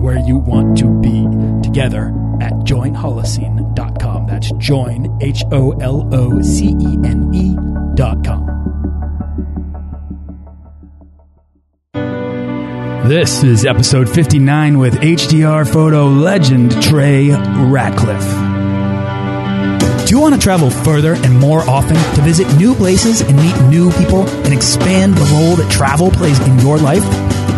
[0.00, 1.26] where you want to be
[1.62, 2.06] together
[2.40, 4.26] at joinholocene.com.
[4.26, 8.60] That's join, H O L O C E N E.com.
[13.08, 18.20] This is episode 59 with HDR photo legend Trey Ratcliff.
[20.06, 23.60] Do you want to travel further and more often to visit new places and meet
[23.68, 27.04] new people and expand the role that travel plays in your life?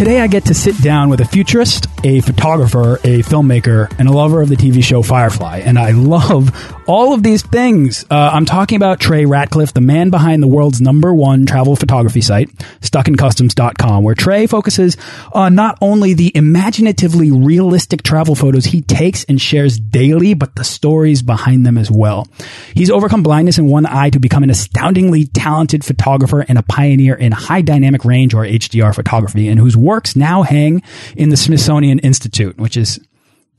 [0.00, 4.12] Today I get to sit down with a futurist, a photographer, a filmmaker, and a
[4.12, 5.58] lover of the TV show Firefly.
[5.58, 8.06] And I love all of these things.
[8.10, 12.22] Uh, I'm talking about Trey Ratcliff, the man behind the world's number one travel photography
[12.22, 12.48] site,
[12.80, 14.96] stuckincustoms.com, where Trey focuses
[15.32, 20.64] on not only the imaginatively realistic travel photos he takes and shares daily, but the
[20.64, 22.26] stories behind them as well.
[22.74, 27.14] He's overcome blindness in one eye to become an astoundingly talented photographer and a pioneer
[27.14, 30.82] in high dynamic range or HDR photography, and whose works now hang
[31.16, 33.00] in the Smithsonian Institute, which is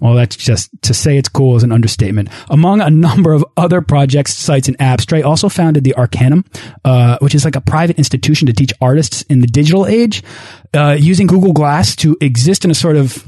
[0.02, 2.30] well, that's just to say it's cool is an understatement.
[2.50, 6.44] Among a number of other projects, sites, and apps, Trey also founded the Arcanum,
[6.84, 10.24] uh, which is like a private institution to teach artists in the digital age,
[10.74, 13.24] uh, using Google Glass to exist in a sort of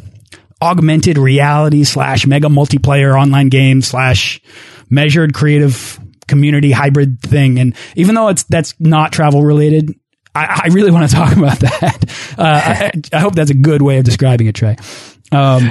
[0.64, 4.42] augmented reality slash mega multiplayer online game slash
[4.90, 7.60] measured creative community hybrid thing.
[7.60, 9.94] And even though it's that's not travel related,
[10.36, 12.36] I, I really want to talk about that.
[12.38, 14.78] Uh, I, I, hope that's a good way of describing it, Trey.
[15.32, 15.70] Um,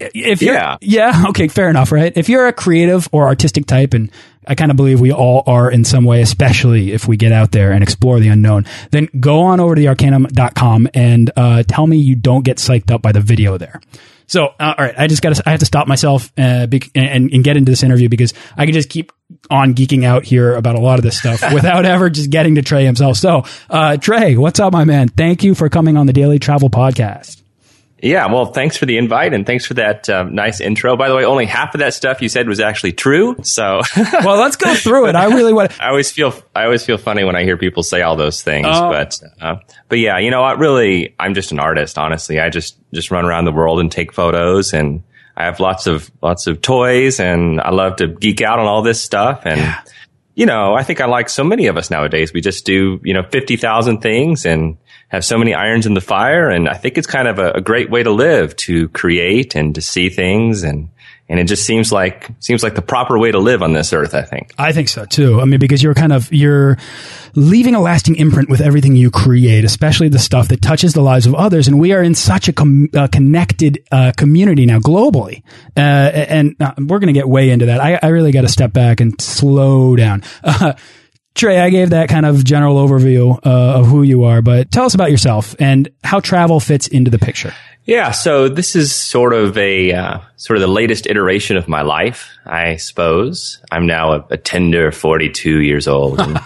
[0.00, 0.76] if you're, yeah.
[0.80, 2.12] yeah, okay, fair enough, right?
[2.16, 4.10] If you're a creative or artistic type, and
[4.46, 7.50] I kind of believe we all are in some way, especially if we get out
[7.50, 11.86] there and explore the unknown, then go on over to the arcanum.com and uh, tell
[11.86, 13.80] me you don't get psyched up by the video there.
[14.28, 17.32] So, uh, all right, I just got to, I have to stop myself uh, and,
[17.32, 19.10] and get into this interview because I can just keep
[19.50, 22.62] on geeking out here about a lot of this stuff without ever just getting to
[22.62, 23.16] Trey himself.
[23.16, 25.08] So, uh, Trey, what's up, my man?
[25.08, 27.37] Thank you for coming on the Daily Travel Podcast.
[28.00, 30.96] Yeah, well, thanks for the invite and thanks for that um, nice intro.
[30.96, 33.36] By the way, only half of that stuff you said was actually true.
[33.42, 33.80] So,
[34.24, 35.16] well, let's go through it.
[35.16, 35.80] I really want.
[35.80, 38.68] I always feel I always feel funny when I hear people say all those things,
[38.70, 38.90] oh.
[38.90, 39.56] but uh,
[39.88, 40.58] but yeah, you know what?
[40.58, 41.98] Really, I'm just an artist.
[41.98, 45.02] Honestly, I just just run around the world and take photos, and
[45.36, 48.82] I have lots of lots of toys, and I love to geek out on all
[48.82, 49.60] this stuff, and.
[49.60, 49.80] Yeah.
[50.38, 52.32] You know, I think I like so many of us nowadays.
[52.32, 54.76] We just do, you know, 50,000 things and
[55.08, 56.48] have so many irons in the fire.
[56.48, 59.74] And I think it's kind of a, a, great way to live, to create and
[59.74, 60.62] to see things.
[60.62, 60.90] And,
[61.28, 64.14] and it just seems like, seems like the proper way to live on this earth,
[64.14, 64.54] I think.
[64.56, 65.40] I think so too.
[65.40, 66.78] I mean, because you're kind of, you're
[67.34, 71.26] leaving a lasting imprint with everything you create, especially the stuff that touches the lives
[71.26, 71.68] of others.
[71.68, 75.42] And we are in such a com uh, connected uh, community now globally.
[75.76, 77.80] Uh, and uh, we're going to get way into that.
[77.80, 80.22] I, I really got to step back and slow down.
[81.34, 84.84] Trey, I gave that kind of general overview uh, of who you are, but tell
[84.84, 87.54] us about yourself and how travel fits into the picture.
[87.84, 91.80] Yeah, so this is sort of a uh, sort of the latest iteration of my
[91.80, 93.62] life, I suppose.
[93.70, 96.38] I'm now a, a tender 42 years old, and,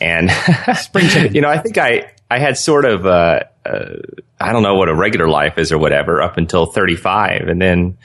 [0.00, 0.30] and
[0.76, 1.34] spring chicken.
[1.34, 3.86] You know, I think I I had sort of a, a
[4.38, 7.78] I don't know what a regular life is or whatever up until 35, and then
[7.80, 7.96] and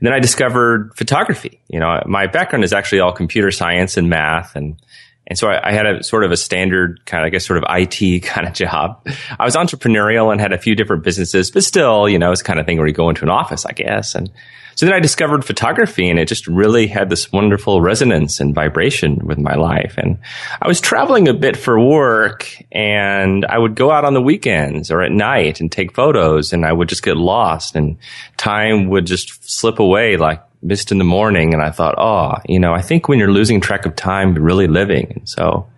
[0.00, 1.60] then I discovered photography.
[1.68, 4.80] You know, my background is actually all computer science and math, and
[5.26, 7.58] and so I, I, had a sort of a standard kind of, I guess, sort
[7.58, 9.06] of IT kind of job.
[9.38, 12.60] I was entrepreneurial and had a few different businesses, but still, you know, it's kind
[12.60, 14.14] of thing where you go into an office, I guess.
[14.14, 14.30] And
[14.76, 19.20] so then I discovered photography and it just really had this wonderful resonance and vibration
[19.24, 19.94] with my life.
[19.96, 20.18] And
[20.60, 24.90] I was traveling a bit for work and I would go out on the weekends
[24.90, 27.96] or at night and take photos and I would just get lost and
[28.36, 32.58] time would just slip away like mist in the morning and I thought, oh, you
[32.58, 35.12] know, I think when you're losing track of time, you're really living.
[35.16, 35.68] And so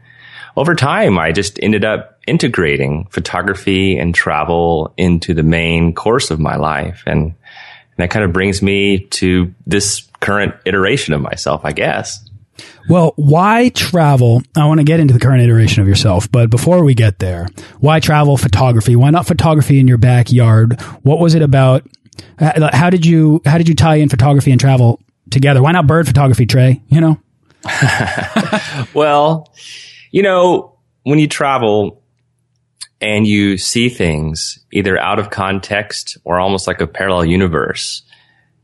[0.57, 6.41] over time, I just ended up integrating photography and travel into the main course of
[6.41, 7.03] my life.
[7.07, 7.35] And
[7.97, 12.25] that kind of brings me to this current iteration of myself, I guess.
[12.89, 14.43] Well, why travel?
[14.57, 17.49] I want to get into the current iteration of yourself, but before we get there,
[17.81, 18.97] why travel photography?
[18.97, 20.81] Why not photography in your backyard?
[21.03, 21.87] What was it about?
[22.39, 25.01] How did you how did you tie in photography and travel
[25.31, 25.63] together?
[25.63, 26.83] Why not bird photography, Trey?
[26.89, 27.21] You know.
[28.95, 29.53] well,
[30.11, 32.03] you know, when you travel
[33.01, 38.03] and you see things either out of context or almost like a parallel universe,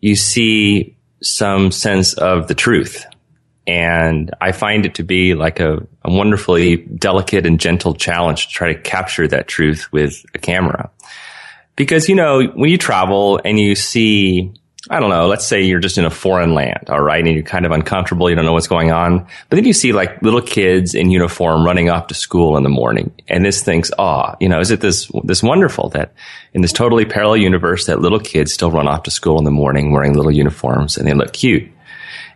[0.01, 3.05] you see some sense of the truth
[3.67, 8.53] and I find it to be like a, a, wonderfully delicate and gentle challenge to
[8.53, 10.91] try to capture that truth with a camera.
[11.76, 14.53] Because, you know, when you travel and you see,
[14.91, 17.43] I don't know, let's say you're just in a foreign land, all right, and you're
[17.43, 19.26] kind of uncomfortable, you don't know what's going on.
[19.49, 22.69] But then you see like little kids in uniform running off to school in the
[22.69, 23.12] morning.
[23.29, 26.15] And this thinks, oh, you know, is it this, this wonderful that
[26.53, 29.50] in this totally parallel universe that little kids still run off to school in the
[29.50, 31.70] morning wearing little uniforms and they look cute?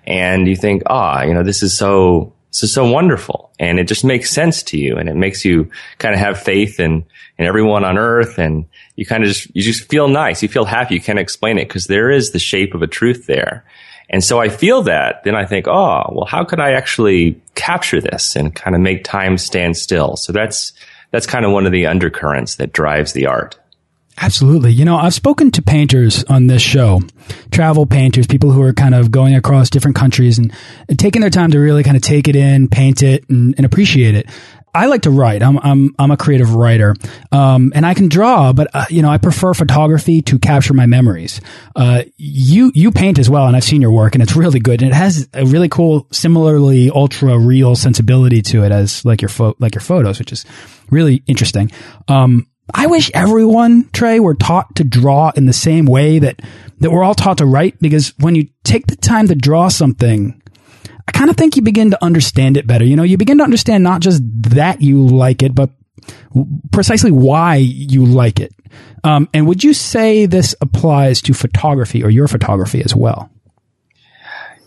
[0.09, 3.48] and you think, ah, you know, this is so, this is so wonderful.
[3.59, 6.79] And it just makes sense to you and it makes you kind of have faith
[6.79, 7.05] in,
[7.39, 8.39] in everyone on earth.
[8.39, 10.43] And you kind of just, you just feel nice.
[10.43, 10.95] You feel happy.
[10.95, 13.65] You can't explain it because there is the shape of a truth there.
[14.11, 15.25] And so I feel that.
[15.25, 19.05] Then I think, oh, well, how could I actually capture this and kind of make
[19.05, 20.17] time stand still?
[20.17, 20.73] So that's,
[21.11, 23.59] that's kind of one of the undercurrents that drives the art.
[24.21, 24.73] Absolutely.
[24.73, 27.01] You know, I've spoken to painters on this show,
[27.51, 30.53] travel painters, people who are kind of going across different countries and,
[30.89, 33.65] and taking their time to really kind of take it in, paint it, and, and
[33.65, 34.27] appreciate it.
[34.75, 35.43] I like to write.
[35.43, 36.95] I'm I'm I'm a creative writer,
[37.33, 40.87] um, and I can draw, but uh, you know I prefer photography to capture my
[40.87, 41.41] memories.
[41.75, 44.83] Uh, you you paint as well, and I've seen your work, and it's really good.
[44.83, 49.31] And it has a really cool, similarly ultra real sensibility to it as like your
[49.59, 50.45] like your photos, which is
[50.91, 51.73] really interesting.
[52.07, 56.41] Um, I wish everyone, Trey, were taught to draw in the same way that,
[56.81, 60.41] that we're all taught to write because when you take the time to draw something,
[61.07, 62.85] I kind of think you begin to understand it better.
[62.85, 65.71] You know, you begin to understand not just that you like it, but
[66.71, 68.53] precisely why you like it.
[69.05, 73.31] Um, and would you say this applies to photography or your photography as well?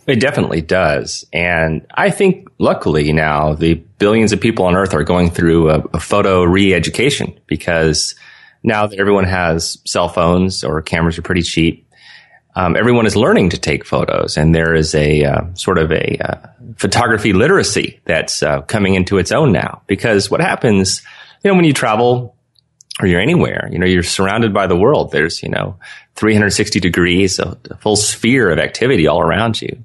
[0.07, 1.25] It definitely does.
[1.31, 5.79] And I think luckily now the billions of people on earth are going through a,
[5.93, 8.15] a photo re-education because
[8.63, 11.87] now that everyone has cell phones or cameras are pretty cheap,
[12.55, 16.17] um, everyone is learning to take photos and there is a uh, sort of a
[16.17, 21.01] uh, photography literacy that's uh, coming into its own now because what happens,
[21.43, 22.35] you know, when you travel
[22.99, 25.11] or you're anywhere, you know, you're surrounded by the world.
[25.11, 25.77] There's, you know,
[26.15, 29.83] 360 degrees, a, a full sphere of activity all around you.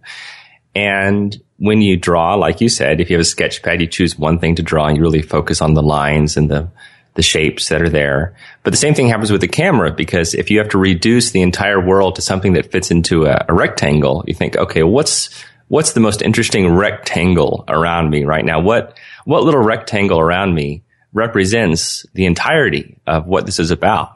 [0.75, 4.19] And when you draw, like you said, if you have a sketch pad, you choose
[4.19, 6.69] one thing to draw and you really focus on the lines and the,
[7.15, 8.37] the shapes that are there.
[8.63, 11.41] But the same thing happens with the camera because if you have to reduce the
[11.41, 15.31] entire world to something that fits into a, a rectangle, you think, okay, what's,
[15.69, 18.61] what's the most interesting rectangle around me right now?
[18.61, 20.83] What, what little rectangle around me
[21.15, 24.16] represents the entirety of what this is about?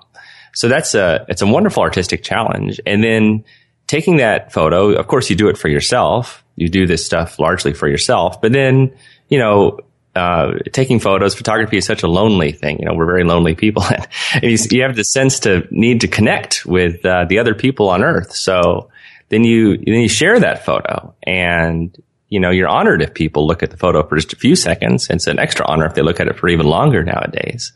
[0.54, 2.80] So that's a, it's a wonderful artistic challenge.
[2.86, 3.44] And then
[3.86, 6.44] taking that photo, of course, you do it for yourself.
[6.56, 8.94] You do this stuff largely for yourself, but then,
[9.28, 9.80] you know,
[10.14, 12.78] uh, taking photos, photography is such a lonely thing.
[12.80, 13.84] You know, we're very lonely people,
[14.34, 17.88] and you, you, have the sense to need to connect with uh, the other people
[17.88, 18.32] on Earth.
[18.32, 18.90] So
[19.28, 21.96] then you then you share that photo, and
[22.28, 25.08] you know you're honored if people look at the photo for just a few seconds.
[25.10, 27.72] It's an extra honor if they look at it for even longer nowadays.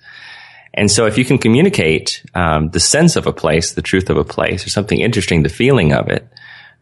[0.74, 4.16] And so if you can communicate um, the sense of a place, the truth of
[4.16, 6.28] a place, or something interesting, the feeling of it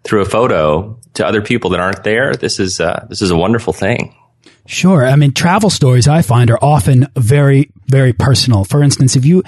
[0.03, 3.37] through a photo to other people that aren't there, this is uh, this is a
[3.37, 4.15] wonderful thing.
[4.67, 5.05] Sure.
[5.05, 8.65] I mean, travel stories I find are often very, very personal.
[8.65, 9.43] For instance, if you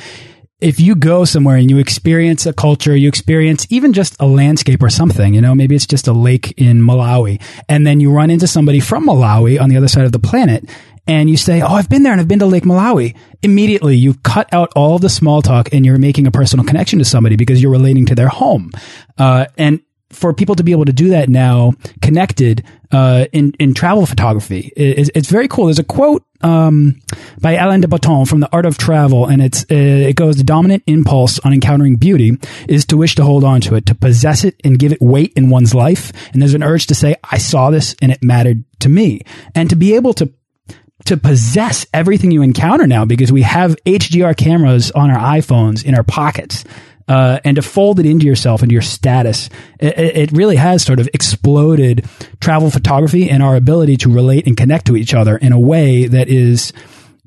[0.60, 4.82] if you go somewhere and you experience a culture, you experience even just a landscape
[4.82, 8.30] or something, you know, maybe it's just a lake in Malawi, and then you run
[8.30, 10.64] into somebody from Malawi on the other side of the planet,
[11.06, 14.22] and you say, Oh, I've been there and I've been to Lake Malawi, immediately you've
[14.22, 17.62] cut out all the small talk and you're making a personal connection to somebody because
[17.62, 18.70] you're relating to their home.
[19.18, 19.80] Uh, and
[20.14, 24.72] for people to be able to do that now, connected uh, in in travel photography,
[24.76, 25.66] it's, it's very cool.
[25.66, 27.00] There's a quote um,
[27.40, 30.44] by Alain de Botton from The Art of Travel, and it's uh, it goes: the
[30.44, 34.44] dominant impulse on encountering beauty is to wish to hold on to it, to possess
[34.44, 36.12] it, and give it weight in one's life.
[36.32, 39.22] And there's an urge to say, "I saw this, and it mattered to me,"
[39.54, 40.32] and to be able to
[41.06, 45.94] to possess everything you encounter now because we have HDR cameras on our iPhones in
[45.94, 46.64] our pockets.
[47.06, 50.98] uh, and to fold it into yourself, into your status, it, it, really has sort
[50.98, 52.06] of exploded
[52.40, 56.06] travel photography and our ability to relate and connect to each other in a way
[56.06, 56.72] that is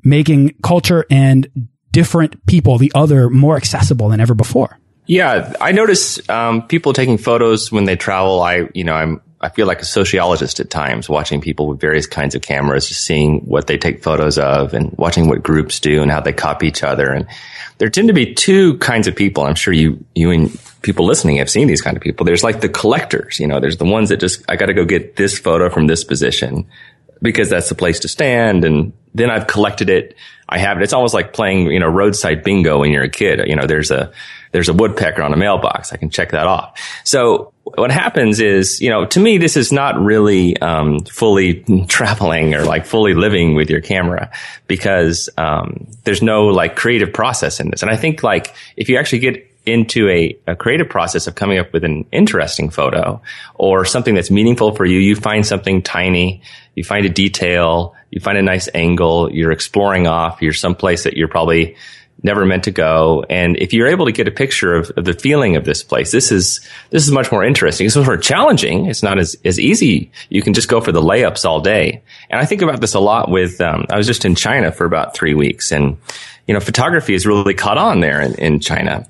[0.02, 4.78] making culture and different people, the other, more accessible than ever before.
[5.06, 8.42] Yeah, I notice um, people taking photos when they travel.
[8.42, 12.06] I, you know, I'm I feel like a sociologist at times, watching people with various
[12.06, 16.02] kinds of cameras, just seeing what they take photos of, and watching what groups do
[16.02, 17.12] and how they copy each other.
[17.12, 17.26] And
[17.78, 19.44] there tend to be two kinds of people.
[19.44, 22.26] I'm sure you you and people listening have seen these kind of people.
[22.26, 23.38] There's like the collectors.
[23.38, 25.86] You know, there's the ones that just I got to go get this photo from
[25.86, 26.66] this position
[27.22, 30.16] because that's the place to stand, and then I've collected it.
[30.48, 30.82] I have it.
[30.82, 33.40] It's almost like playing, you know, roadside bingo when you're a kid.
[33.46, 34.10] You know, there's a,
[34.52, 35.92] there's a woodpecker on a mailbox.
[35.92, 36.80] I can check that off.
[37.04, 42.54] So what happens is, you know, to me, this is not really, um, fully traveling
[42.54, 44.30] or like fully living with your camera
[44.66, 47.82] because, um, there's no like creative process in this.
[47.82, 51.58] And I think like if you actually get into a, a, creative process of coming
[51.58, 53.20] up with an interesting photo
[53.54, 54.98] or something that's meaningful for you.
[54.98, 56.42] You find something tiny,
[56.74, 61.16] you find a detail, you find a nice angle, you're exploring off, you're someplace that
[61.16, 61.76] you're probably
[62.22, 63.24] never meant to go.
[63.30, 66.10] And if you're able to get a picture of, of, the feeling of this place,
[66.10, 66.60] this is,
[66.90, 67.86] this is much more interesting.
[67.86, 68.86] It's more challenging.
[68.86, 70.10] It's not as, as easy.
[70.28, 72.02] You can just go for the layups all day.
[72.28, 74.84] And I think about this a lot with, um, I was just in China for
[74.84, 75.96] about three weeks and,
[76.46, 79.06] you know, photography is really caught on there in, in China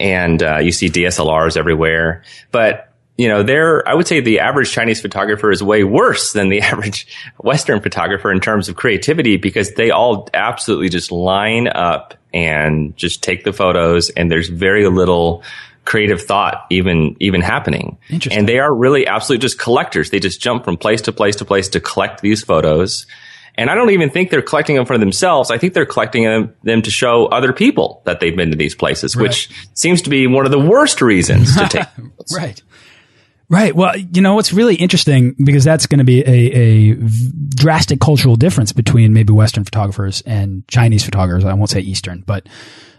[0.00, 2.24] and uh, you see DSLRs everywhere.
[2.50, 6.48] But you know, there, I would say the average Chinese photographer is way worse than
[6.48, 7.06] the average
[7.38, 13.22] Western photographer in terms of creativity because they all absolutely just line up and just
[13.22, 15.42] take the photos and there's very little
[15.84, 17.98] creative thought even even happening.
[18.32, 20.10] And they are really absolutely just collectors.
[20.10, 23.06] They just jump from place to place to place to collect these photos
[23.60, 25.50] and I don't even think they're collecting them for themselves.
[25.50, 28.74] I think they're collecting them, them to show other people that they've been to these
[28.74, 29.24] places, right.
[29.24, 31.86] which seems to be one of the worst reasons to take.
[32.34, 32.62] right.
[33.50, 33.76] Right.
[33.76, 36.94] Well, you know, what's really interesting because that's going to be a, a
[37.54, 41.44] drastic cultural difference between maybe Western photographers and Chinese photographers.
[41.44, 42.48] I won't say Eastern, but,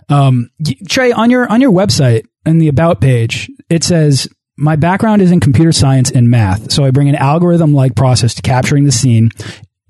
[0.09, 0.51] um,
[0.87, 4.27] Trey, on your, on your website in the about page, it says,
[4.57, 8.35] my background is in computer science and math, so I bring an algorithm like process
[8.35, 9.31] to capturing the scene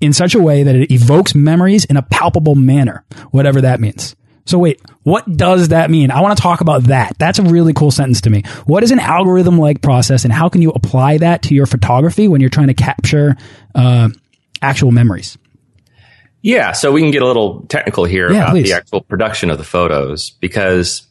[0.02, 4.16] in such a way that it evokes memories in a palpable manner, whatever that means.
[4.44, 6.10] So wait, what does that mean?
[6.10, 7.16] I want to talk about that.
[7.18, 8.42] That's a really cool sentence to me.
[8.66, 12.26] What is an algorithm like process and how can you apply that to your photography
[12.26, 13.36] when you're trying to capture
[13.76, 14.08] uh,
[14.60, 15.38] actual memories?
[16.42, 18.70] Yeah, so we can get a little technical here yeah, about please.
[18.70, 21.06] the actual production of the photos because,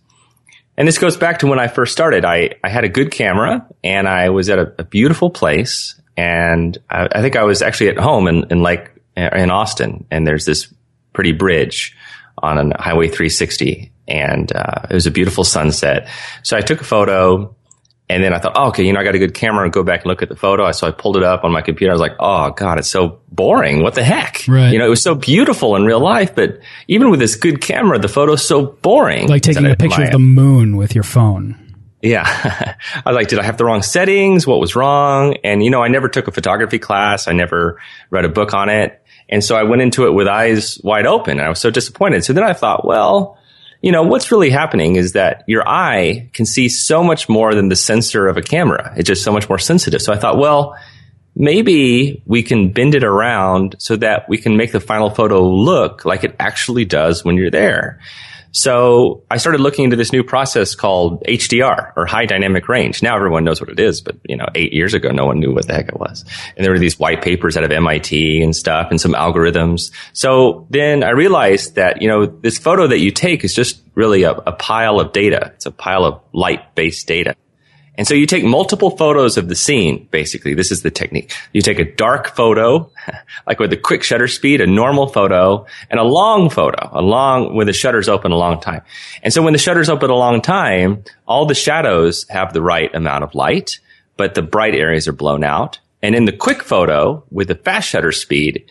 [0.76, 2.26] and this goes back to when I first started.
[2.26, 6.78] I, I had a good camera and I was at a, a beautiful place and
[6.90, 10.46] I, I, think I was actually at home in, in Lake in Austin, and there's
[10.46, 10.74] this
[11.14, 11.96] pretty bridge
[12.38, 16.08] on Highway 360, and uh, it was a beautiful sunset.
[16.44, 17.56] So I took a photo,
[18.10, 19.84] and then I thought, oh, okay, you know, I got a good camera, and go
[19.84, 20.72] back and look at the photo.
[20.72, 21.92] So I pulled it up on my computer.
[21.92, 23.84] I was like, oh god, it's so boring.
[23.84, 24.44] What the heck?
[24.48, 24.72] Right.
[24.72, 28.00] You know, it was so beautiful in real life, but even with this good camera,
[28.00, 29.28] the photo's so boring.
[29.28, 31.61] Like taking a picture of the moon with your phone.
[32.02, 32.24] Yeah.
[32.96, 34.48] I was like, did I have the wrong settings?
[34.48, 35.36] What was wrong?
[35.44, 37.28] And, you know, I never took a photography class.
[37.28, 37.80] I never
[38.10, 39.02] read a book on it.
[39.30, 42.26] And so I went into it with eyes wide open and I was so disappointed.
[42.26, 43.38] So then I thought, well,
[43.82, 47.70] you know, what's really happening is that your eye can see so much more than
[47.70, 48.94] the sensor of a camera.
[48.96, 50.02] It's just so much more sensitive.
[50.02, 50.76] So I thought, well,
[51.36, 56.06] maybe we can bend it around so that we can make the final photo look
[56.06, 58.00] like it actually does when you're there.
[58.52, 63.02] So I started looking into this new process called HDR or high dynamic range.
[63.02, 65.54] Now everyone knows what it is, but you know, eight years ago, no one knew
[65.54, 66.26] what the heck it was.
[66.56, 69.92] And there were these white papers out of MIT and stuff and some algorithms.
[70.14, 74.24] So then I realized that, you know, this photo that you take is just really
[74.24, 75.52] a, a pile of data.
[75.56, 77.36] It's a pile of light based data.
[77.98, 80.54] And so you take multiple photos of the scene, basically.
[80.54, 81.34] This is the technique.
[81.52, 82.90] You take a dark photo,
[83.48, 87.54] like with a quick shutter speed, a normal photo, and a long photo, a long,
[87.54, 88.82] when the shutter's open a long time.
[89.24, 92.94] And so when the shutter's open a long time, all the shadows have the right
[92.96, 93.80] amount of light,
[94.16, 95.80] but the bright areas are blown out.
[96.02, 98.66] And in the quick photo, with the fast shutter speed,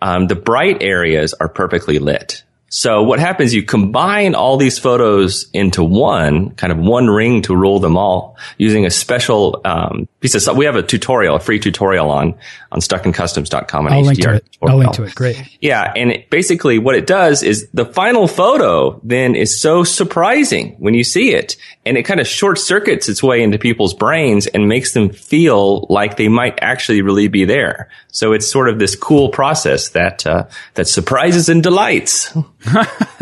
[0.00, 2.44] um, the bright areas are perfectly lit.
[2.74, 7.54] So what happens, you combine all these photos into one, kind of one ring to
[7.54, 11.58] rule them all using a special um, piece of, we have a tutorial, a free
[11.58, 12.34] tutorial on,
[12.70, 14.06] on stuckincustoms.com and I'll HDR.
[14.06, 14.58] Link to it.
[14.62, 15.14] I'll link to it.
[15.14, 15.58] Great.
[15.60, 15.92] Yeah.
[15.94, 20.94] And it, basically what it does is the final photo then is so surprising when
[20.94, 24.68] you see it and it kind of short circuits its way into people's brains and
[24.68, 27.90] makes them feel like they might actually really be there.
[28.08, 32.32] So it's sort of this cool process that, uh, that surprises and delights.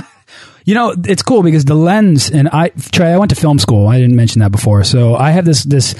[0.64, 3.88] You know, it's cool because the lens and I Trey, I went to film school.
[3.88, 4.84] I didn't mention that before.
[4.84, 5.94] So I have this this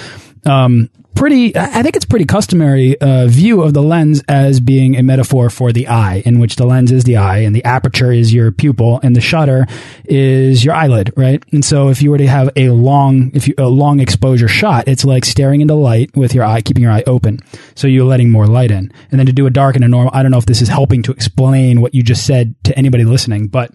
[0.47, 5.02] um, pretty I think it's pretty customary uh, view of the lens as being a
[5.02, 8.32] metaphor for the eye in which the lens is the eye and the aperture is
[8.32, 9.66] your pupil and the shutter
[10.06, 11.44] is your eyelid right?
[11.52, 14.88] And so if you were to have a long if you a long exposure shot
[14.88, 17.40] it's like staring into light with your eye keeping your eye open.
[17.75, 18.90] So you're letting more light in.
[19.11, 20.68] And then to do a dark and a normal I don't know if this is
[20.68, 23.73] helping to explain what you just said to anybody listening but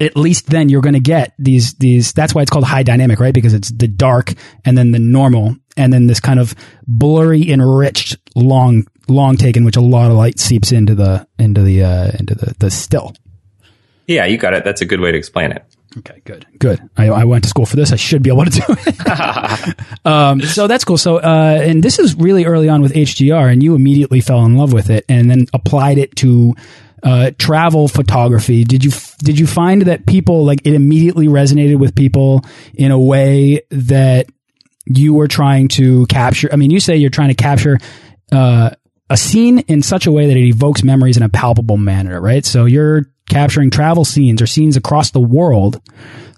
[0.00, 3.20] at least then you're going to get these these that's why it's called high dynamic
[3.20, 3.34] right?
[3.34, 4.34] Because it's the dark
[4.64, 6.54] and then the normal and then this kind of
[6.86, 11.62] blurry enriched long long take in which a lot of light seeps into the into
[11.62, 13.14] the uh, into the the still.
[14.06, 14.64] Yeah you got it.
[14.64, 15.64] That's a good way to explain it.
[15.98, 16.80] Okay good good.
[16.96, 17.92] I, I went to school for this.
[17.92, 19.76] I should be able to do it.
[20.06, 20.98] Um, so that's cool.
[20.98, 24.54] So uh, and this is really early on with hdr and you immediately fell in
[24.54, 26.54] love with it and then applied it to
[27.04, 28.64] uh, travel photography.
[28.64, 32.98] Did you did you find that people like it immediately resonated with people in a
[32.98, 34.26] way that
[34.86, 36.48] you were trying to capture?
[36.52, 37.78] I mean, you say you're trying to capture
[38.32, 38.70] uh,
[39.10, 42.44] a scene in such a way that it evokes memories in a palpable manner, right?
[42.44, 45.80] So you're capturing travel scenes or scenes across the world,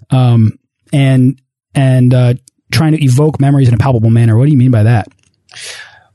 [0.09, 0.57] um,
[0.93, 1.41] and
[1.75, 2.33] and uh,
[2.71, 4.37] trying to evoke memories in a palpable manner.
[4.37, 5.07] What do you mean by that?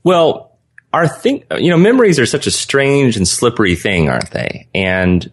[0.05, 0.59] Well,
[0.93, 4.69] our thing, you know, memories are such a strange and slippery thing, aren't they?
[4.75, 5.31] And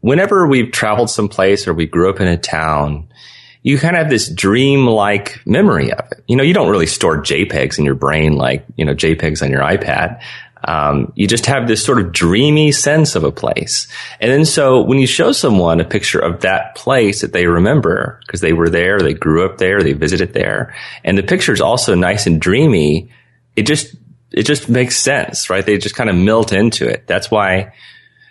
[0.00, 3.08] whenever we've traveled someplace or we grew up in a town,
[3.64, 6.22] you kind of have this dream-like memory of it.
[6.28, 9.50] You know, you don't really store JPEGs in your brain like, you know, JPEGs on
[9.50, 10.20] your iPad.
[10.62, 13.88] Um, you just have this sort of dreamy sense of a place.
[14.20, 18.20] And then so when you show someone a picture of that place that they remember
[18.26, 21.60] because they were there, they grew up there, they visited there, and the picture is
[21.62, 23.10] also nice and dreamy,
[23.56, 23.96] it just
[24.30, 25.64] it just makes sense, right?
[25.64, 27.06] They just kind of melt into it.
[27.06, 27.72] That's why,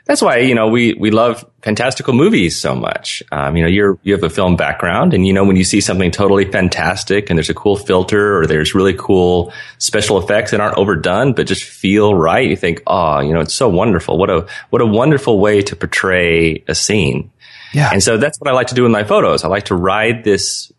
[0.06, 3.24] that's why, you know, we, we love fantastical movies so much.
[3.32, 5.80] Um, you know, you're, you have a film background and, you know, when you see
[5.80, 10.60] something totally fantastic and there's a cool filter or there's really cool special effects that
[10.60, 14.18] aren't overdone, but just feel right, you think, oh, you know, it's so wonderful.
[14.18, 17.32] What a, what a wonderful way to portray a scene.
[17.74, 17.90] Yeah.
[17.94, 19.46] And so that's what I like to do in my photos.
[19.46, 20.73] I like to ride this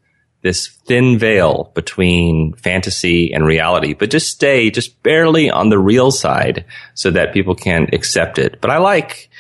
[0.45, 6.11] this thin veil between fantasy and reality, but just stay just barely on the real
[6.11, 8.61] side so that people can accept it.
[8.61, 9.31] But I like,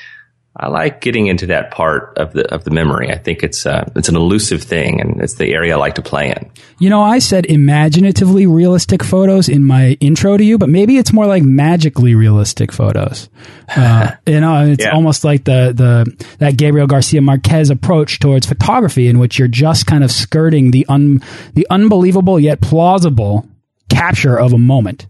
[0.56, 3.10] I like getting into that part of the of the memory.
[3.10, 6.02] I think it's uh, it's an elusive thing, and it's the area I like to
[6.02, 6.48] play in.
[6.78, 11.12] You know, I said imaginatively realistic photos in my intro to you, but maybe it's
[11.12, 13.28] more like magically realistic photos.
[13.76, 14.94] Uh, you know, it's yeah.
[14.94, 19.86] almost like the the that Gabriel Garcia Marquez approach towards photography, in which you're just
[19.86, 21.22] kind of skirting the un
[21.54, 23.48] the unbelievable yet plausible
[23.88, 25.06] capture of a moment.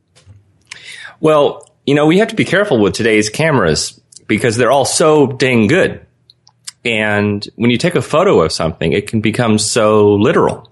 [1.19, 5.27] Well, you know, we have to be careful with today's cameras because they're all so
[5.27, 6.05] dang good.
[6.85, 10.71] And when you take a photo of something, it can become so literal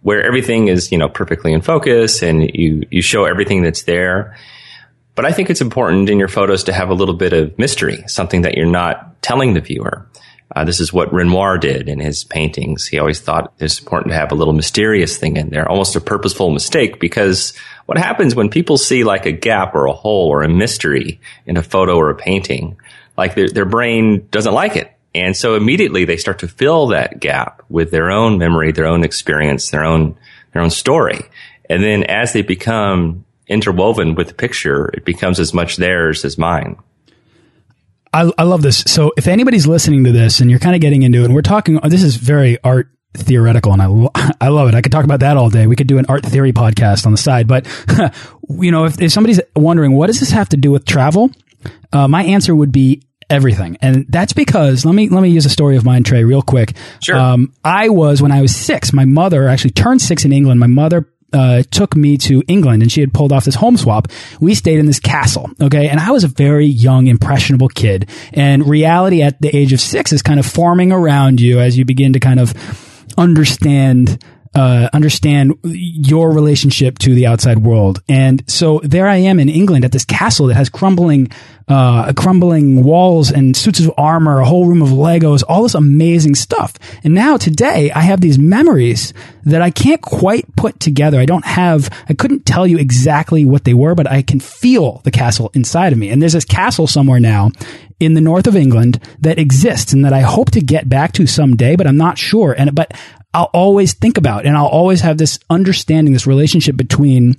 [0.00, 4.36] where everything is, you know, perfectly in focus and you, you show everything that's there.
[5.14, 8.02] But I think it's important in your photos to have a little bit of mystery,
[8.06, 10.08] something that you're not telling the viewer.
[10.54, 12.86] Uh, this is what Renoir did in his paintings.
[12.86, 16.00] He always thought it's important to have a little mysterious thing in there, almost a
[16.00, 17.54] purposeful mistake, because
[17.86, 21.56] what happens when people see like a gap or a hole or a mystery in
[21.56, 22.76] a photo or a painting,
[23.16, 24.92] like their, their brain doesn't like it.
[25.14, 29.04] And so immediately they start to fill that gap with their own memory, their own
[29.04, 30.16] experience, their own,
[30.52, 31.20] their own story.
[31.68, 36.38] And then as they become interwoven with the picture, it becomes as much theirs as
[36.38, 36.76] mine.
[38.12, 38.78] I, I love this.
[38.86, 41.42] So if anybody's listening to this and you're kind of getting into it, and we're
[41.42, 44.74] talking, oh, this is very art theoretical and I, I love it.
[44.74, 45.66] I could talk about that all day.
[45.66, 47.66] We could do an art theory podcast on the side, but
[48.48, 51.30] you know, if, if somebody's wondering, what does this have to do with travel?
[51.92, 53.78] Uh, my answer would be everything.
[53.80, 56.74] And that's because let me let me use a story of mine, Trey, real quick.
[57.02, 57.16] Sure.
[57.16, 58.92] Um, I was when I was six.
[58.92, 60.60] My mother actually turned six in England.
[60.60, 64.08] My mother uh, took me to England and she had pulled off this home swap.
[64.40, 65.50] We stayed in this castle.
[65.60, 65.88] Okay.
[65.88, 68.08] And I was a very young, impressionable kid.
[68.34, 71.84] And reality at the age of six is kind of forming around you as you
[71.84, 72.54] begin to kind of
[73.16, 74.22] understand
[74.54, 78.02] uh, understand your relationship to the outside world.
[78.08, 81.30] And so there I am in England at this castle that has crumbling,
[81.68, 86.34] uh, crumbling walls and suits of armor, a whole room of Legos, all this amazing
[86.34, 86.74] stuff.
[87.02, 91.18] And now today I have these memories that I can't quite put together.
[91.18, 95.00] I don't have, I couldn't tell you exactly what they were, but I can feel
[95.04, 96.10] the castle inside of me.
[96.10, 97.50] And there's this castle somewhere now
[97.98, 101.26] in the north of England that exists and that I hope to get back to
[101.26, 102.52] someday, but I'm not sure.
[102.52, 102.92] And, but
[103.34, 107.36] I'll always think about and I'll always have this understanding, this relationship between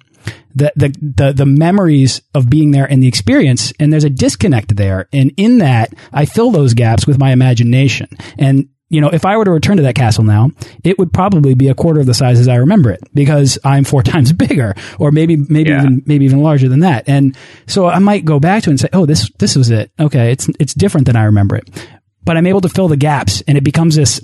[0.55, 3.73] the, the, the, the memories of being there and the experience.
[3.79, 5.07] And there's a disconnect there.
[5.11, 8.07] And in that, I fill those gaps with my imagination.
[8.37, 10.51] And you know, if I were to return to that castle now,
[10.83, 13.85] it would probably be a quarter of the size as I remember it because I'm
[13.85, 15.81] four times bigger or maybe, maybe yeah.
[15.81, 17.09] even, maybe even larger than that.
[17.09, 19.91] And so I might go back to it and say, oh, this, this was it.
[19.99, 20.31] Okay.
[20.31, 21.67] It's, it's different than I remember it,
[22.23, 24.23] but I'm able to fill the gaps and it becomes this,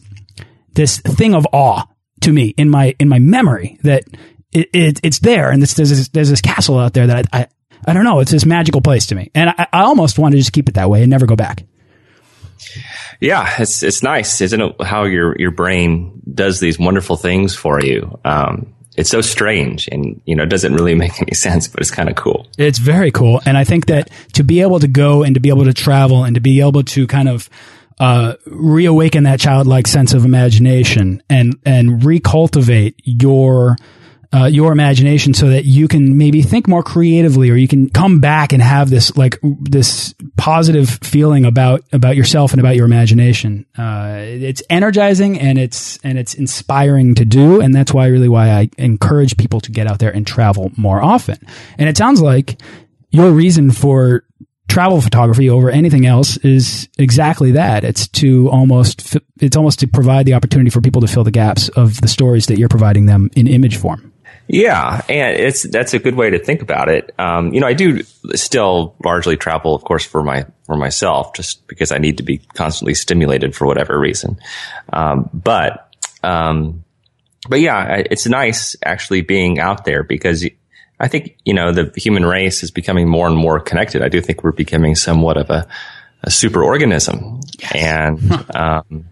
[0.73, 1.85] this thing of awe
[2.21, 4.03] to me in my, in my memory that
[4.51, 7.47] it, it it's there and there's, this, there's this castle out there that I, I,
[7.85, 8.19] I don't know.
[8.19, 9.31] It's this magical place to me.
[9.33, 11.63] And I, I almost want to just keep it that way and never go back.
[13.19, 14.81] Yeah, it's it's nice, isn't it?
[14.81, 18.17] How your your brain does these wonderful things for you.
[18.23, 21.91] Um, it's so strange, and you know, it doesn't really make any sense, but it's
[21.91, 22.47] kind of cool.
[22.57, 25.49] It's very cool, and I think that to be able to go and to be
[25.49, 27.49] able to travel and to be able to kind of
[27.99, 33.75] uh, reawaken that childlike sense of imagination and and recultivate your
[34.31, 38.19] uh, your imagination so that you can maybe think more creatively or you can come
[38.19, 43.65] back and have this like this positive feeling about about yourself and about your imagination.
[43.77, 47.59] Uh, it's energizing and it's and it's inspiring to do.
[47.59, 51.01] And that's why really why I encourage people to get out there and travel more
[51.01, 51.37] often.
[51.77, 52.61] And it sounds like
[53.09, 54.23] your reason for
[54.69, 57.83] travel photography over anything else is exactly that.
[57.83, 61.67] It's to almost, it's almost to provide the opportunity for people to fill the gaps
[61.69, 64.13] of the stories that you're providing them in image form.
[64.51, 67.13] Yeah, and it's that's a good way to think about it.
[67.19, 68.01] Um, you know, I do
[68.33, 72.39] still largely travel, of course, for my for myself, just because I need to be
[72.55, 74.39] constantly stimulated for whatever reason.
[74.91, 76.83] Um, but um,
[77.47, 80.43] but yeah, it's nice actually being out there because
[80.99, 84.01] I think you know the human race is becoming more and more connected.
[84.01, 85.67] I do think we're becoming somewhat of a,
[86.23, 87.71] a super organism, yes.
[87.75, 89.05] and um,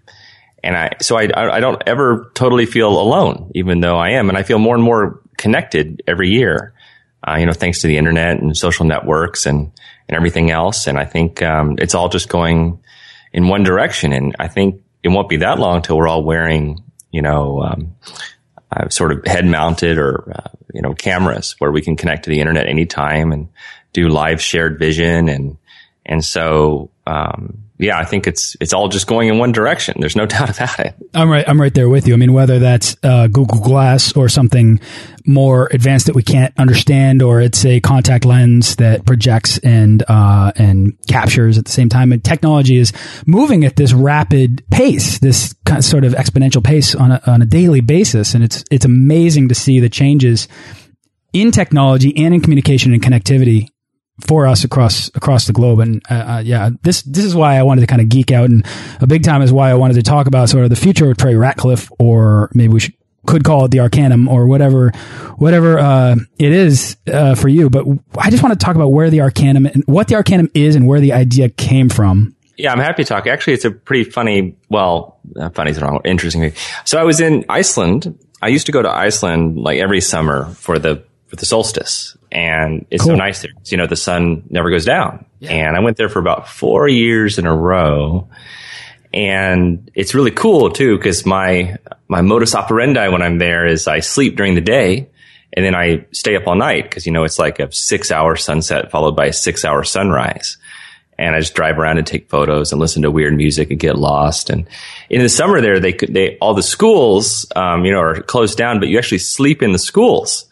[0.64, 4.38] and I so I I don't ever totally feel alone, even though I am, and
[4.38, 6.74] I feel more and more connected every year.
[7.28, 9.72] Uh, you know, thanks to the internet and social networks and
[10.08, 10.88] and everything else.
[10.88, 12.80] And I think um, it's all just going
[13.34, 14.14] in one direction.
[14.14, 17.96] And I think it won't be that long till we're all wearing, you know, um,
[18.78, 22.30] uh, sort of head mounted or uh, you know cameras where we can connect to
[22.30, 23.50] the internet anytime and
[23.94, 25.30] do live shared vision.
[25.30, 25.58] And
[26.06, 29.98] and so um, yeah, I think it's it's all just going in one direction.
[30.00, 30.96] There's no doubt about it.
[31.14, 31.48] I'm right.
[31.48, 32.14] I'm right there with you.
[32.14, 34.80] I mean, whether that's uh, Google Glass or something
[35.26, 40.52] more advanced that we can't understand, or it's a contact lens that projects and uh,
[40.56, 42.12] and captures at the same time.
[42.12, 42.92] And technology is
[43.26, 47.42] moving at this rapid pace, this kind of sort of exponential pace on a, on
[47.42, 50.48] a daily basis, and it's it's amazing to see the changes
[51.34, 53.68] in technology and in communication and connectivity
[54.20, 55.80] for us across across the globe.
[55.80, 58.50] And uh, uh, yeah, this this is why I wanted to kind of geek out,
[58.50, 58.66] and
[59.00, 61.18] a big time is why I wanted to talk about sort of the future of
[61.18, 62.94] Trey Ratcliff, or maybe we should
[63.26, 64.92] could call it the Arcanum or whatever
[65.38, 67.70] whatever uh, it is uh, for you.
[67.70, 67.86] But
[68.18, 70.88] I just want to talk about where the Arcanum and what the Arcanum is and
[70.88, 72.36] where the idea came from.
[72.58, 73.28] Yeah, I'm happy to talk.
[73.28, 74.58] Actually, it's a pretty funny.
[74.70, 75.20] Well,
[75.54, 76.02] funny is wrong.
[76.06, 76.54] Interesting.
[76.86, 78.18] So I was in Iceland.
[78.42, 82.86] I used to go to Iceland like every summer for the for the solstice and
[82.92, 83.14] it's cool.
[83.14, 83.52] so nice there.
[83.66, 85.26] You know, the sun never goes down.
[85.40, 85.52] Yeah.
[85.52, 88.28] And I went there for about four years in a row.
[89.14, 94.02] And it's really cool too, because my, my modus operandi when I'm there is I
[94.02, 95.10] sleep during the day
[95.54, 98.36] and then I stay up all night because, you know, it's like a six hour
[98.36, 100.58] sunset followed by a six hour sunrise.
[101.20, 103.98] And I just drive around and take photos and listen to weird music and get
[103.98, 104.52] lost.
[104.52, 104.68] And
[105.10, 108.56] in the summer there, they could, they, all the schools, um, you know, are closed
[108.56, 110.46] down, but you actually sleep in the schools.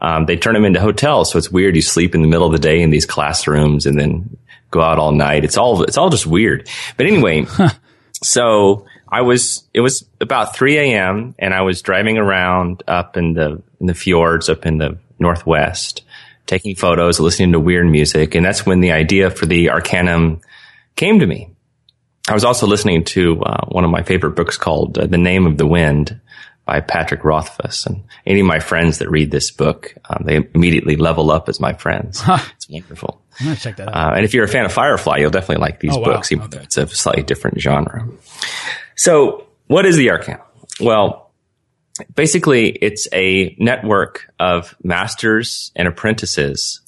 [0.00, 1.30] Um, they turn them into hotels.
[1.30, 1.76] So it's weird.
[1.76, 4.36] You sleep in the middle of the day in these classrooms and then
[4.70, 5.44] go out all night.
[5.44, 6.68] It's all, it's all just weird.
[6.96, 7.46] But anyway,
[8.22, 11.34] so I was, it was about 3 a.m.
[11.38, 16.02] and I was driving around up in the, in the fjords up in the Northwest,
[16.46, 18.34] taking photos, listening to weird music.
[18.34, 20.40] And that's when the idea for the Arcanum
[20.96, 21.50] came to me.
[22.28, 25.46] I was also listening to uh, one of my favorite books called uh, The Name
[25.46, 26.20] of the Wind
[26.70, 27.84] by Patrick Rothfuss.
[27.84, 31.58] And any of my friends that read this book, um, they immediately level up as
[31.58, 32.20] my friends.
[32.20, 32.38] Huh.
[32.54, 33.20] It's wonderful.
[33.40, 34.12] I'm gonna check that out.
[34.12, 36.36] Uh, and if you're a fan of Firefly, you'll definitely like these oh, books, wow.
[36.36, 36.58] even okay.
[36.58, 38.08] though it's a slightly different genre.
[38.94, 40.42] So, what is the Arcanum?
[40.78, 41.32] Well,
[42.14, 46.82] basically, it's a network of masters and apprentices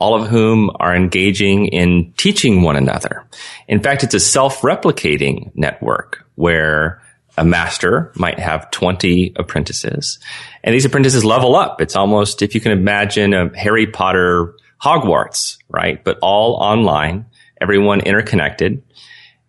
[0.00, 3.26] all of whom are engaging in teaching one another.
[3.66, 7.02] In fact, it's a self-replicating network where
[7.38, 10.18] a master might have 20 apprentices
[10.62, 11.80] and these apprentices level up.
[11.80, 16.02] It's almost, if you can imagine a Harry Potter Hogwarts, right?
[16.02, 17.26] But all online,
[17.60, 18.82] everyone interconnected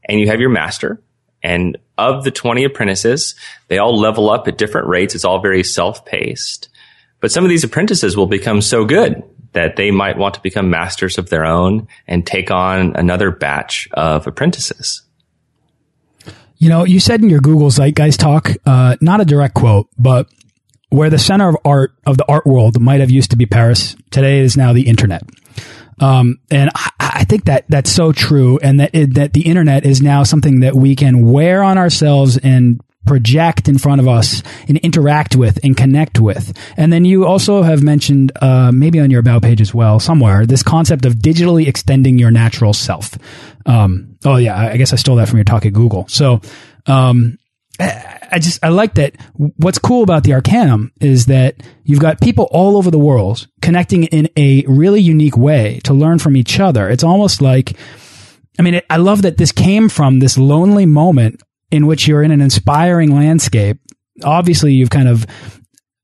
[0.08, 1.02] and you have your master
[1.44, 3.36] and of the 20 apprentices,
[3.68, 5.16] they all level up at different rates.
[5.16, 6.70] It's all very self-paced.
[7.20, 9.24] But some of these apprentices will become so good
[9.54, 13.90] that they might want to become masters of their own and take on another batch
[13.94, 15.02] of apprentices.
[16.60, 20.28] You know, you said in your Google Zeitgeist talk, uh, not a direct quote, but
[20.90, 23.96] where the center of art of the art world might have used to be Paris,
[24.12, 25.24] today is now the internet.
[26.02, 29.86] Um, and I, I, think that that's so true, and that it, that the internet
[29.86, 34.44] is now something that we can wear on ourselves and project in front of us
[34.68, 36.56] and interact with and connect with.
[36.78, 40.46] And then you also have mentioned, uh, maybe on your about page as well, somewhere,
[40.46, 43.18] this concept of digitally extending your natural self.
[43.66, 46.08] Um, oh yeah, I guess I stole that from your talk at Google.
[46.08, 46.42] So,
[46.86, 47.38] um,
[47.80, 49.16] I just, I like that.
[49.34, 54.04] What's cool about the Arcanum is that you've got people all over the world connecting
[54.04, 56.90] in a really unique way to learn from each other.
[56.90, 57.78] It's almost like,
[58.60, 62.32] I mean, I love that this came from this lonely moment in which you're in
[62.32, 63.78] an inspiring landscape.
[64.24, 65.26] Obviously, you've kind of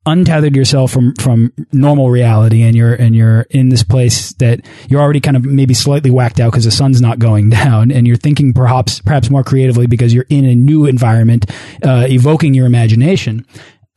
[0.06, 5.02] untethered yourself from from normal reality and you're and you're in this place that you're
[5.02, 8.16] already kind of maybe slightly whacked out because the sun's not going down and you're
[8.16, 11.50] thinking perhaps perhaps more creatively because you're in a new environment
[11.84, 13.46] uh, evoking your imagination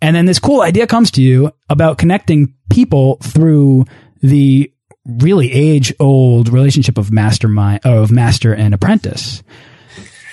[0.00, 3.84] and then this cool idea comes to you about connecting people through
[4.22, 4.72] the
[5.20, 9.42] really age old relationship of mastermind of master and apprentice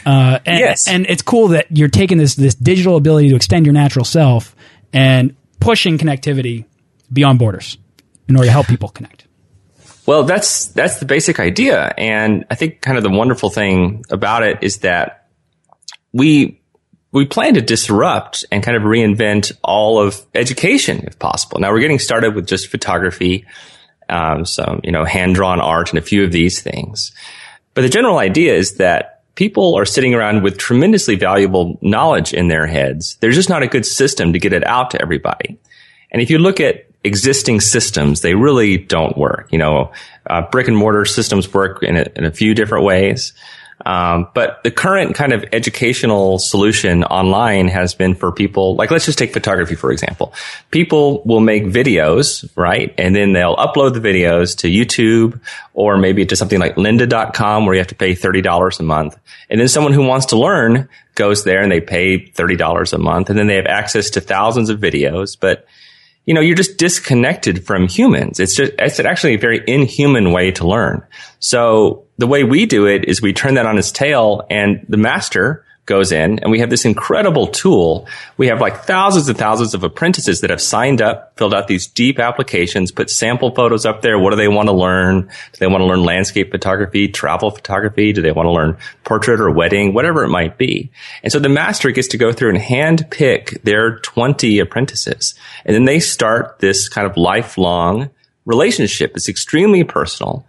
[0.06, 0.88] uh, and, yes.
[0.88, 4.56] and it's cool that you're taking this this digital ability to extend your natural self
[4.94, 6.65] and pushing connectivity
[7.12, 7.78] beyond borders
[8.28, 9.26] in order to help people connect.
[10.06, 14.44] Well, that's that's the basic idea, and I think kind of the wonderful thing about
[14.44, 15.28] it is that
[16.13, 16.62] we
[17.12, 21.60] we plan to disrupt and kind of reinvent all of education if possible.
[21.60, 23.46] Now we're getting started with just photography,
[24.08, 27.12] um, some you know hand drawn art, and a few of these things.
[27.74, 32.48] But the general idea is that people are sitting around with tremendously valuable knowledge in
[32.48, 33.17] their heads.
[33.19, 35.58] There's just not a good system to get it out to everybody.
[36.12, 39.50] And if you look at existing systems, they really don't work.
[39.52, 39.91] You know,
[40.28, 43.34] uh, brick and mortar systems work in a, in a few different ways.
[43.84, 49.06] Um, but the current kind of educational solution online has been for people, like let's
[49.06, 50.34] just take photography, for example.
[50.72, 52.94] People will make videos, right?
[52.98, 55.40] And then they'll upload the videos to YouTube
[55.74, 59.18] or maybe to something like lynda.com where you have to pay $30 a month.
[59.50, 63.30] And then someone who wants to learn goes there and they pay $30 a month
[63.30, 65.38] and then they have access to thousands of videos.
[65.40, 65.68] But
[66.26, 68.40] you know, you're just disconnected from humans.
[68.40, 71.04] It's just, it's actually a very inhuman way to learn.
[71.40, 74.98] So the way we do it is we turn that on its tail and the
[74.98, 78.08] master goes in and we have this incredible tool.
[78.38, 81.88] We have like thousands and thousands of apprentices that have signed up, filled out these
[81.88, 84.17] deep applications, put sample photos up there.
[84.17, 85.21] What do they want to learn?
[85.21, 88.13] Do they want to learn landscape photography, travel photography?
[88.13, 90.91] Do they want to learn portrait or wedding, whatever it might be?
[91.21, 95.36] And so the master gets to go through and hand pick their 20 apprentices.
[95.65, 98.10] And then they start this kind of lifelong
[98.45, 99.15] relationship.
[99.15, 100.45] It's extremely personal.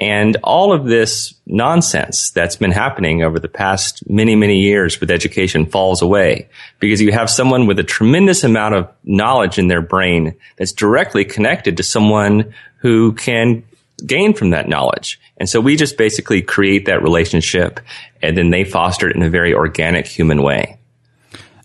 [0.00, 5.10] And all of this nonsense that's been happening over the past many, many years with
[5.10, 9.82] education falls away because you have someone with a tremendous amount of knowledge in their
[9.82, 13.62] brain that's directly connected to someone who can
[14.06, 15.20] gain from that knowledge.
[15.36, 17.78] And so we just basically create that relationship
[18.22, 20.78] and then they foster it in a very organic human way.